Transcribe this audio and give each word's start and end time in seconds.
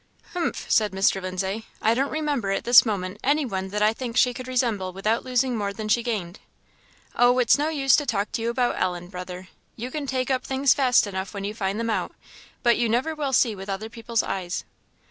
"Humph!" 0.33 0.65
said 0.67 0.93
Mr. 0.93 1.21
Lindsay, 1.21 1.67
"I 1.79 1.93
don't 1.93 2.09
remember 2.09 2.49
at 2.49 2.63
this 2.63 2.87
moment 2.87 3.19
any 3.23 3.45
one 3.45 3.67
that 3.67 3.83
I 3.83 3.93
think 3.93 4.17
she 4.17 4.33
could 4.33 4.47
resemble 4.47 4.91
without 4.91 5.23
losing 5.23 5.55
more 5.55 5.71
than 5.71 5.87
she 5.87 6.01
gained." 6.01 6.39
"Oh, 7.15 7.37
it's 7.37 7.53
of 7.53 7.59
no 7.59 7.69
use 7.69 7.95
to 7.97 8.07
talk 8.07 8.31
to 8.31 8.41
you 8.41 8.49
about 8.49 8.81
Ellen, 8.81 9.09
brother! 9.09 9.49
You 9.75 9.91
can 9.91 10.07
take 10.07 10.31
up 10.31 10.43
things 10.43 10.73
fast 10.73 11.05
enough 11.05 11.35
when 11.35 11.43
you 11.43 11.53
find 11.53 11.79
them 11.79 11.91
out, 11.91 12.13
but 12.63 12.77
you 12.77 12.89
never 12.89 13.13
will 13.13 13.31
see 13.31 13.53
with 13.53 13.69
other 13.69 13.89
people's 13.89 14.23
eyes." 14.23 14.63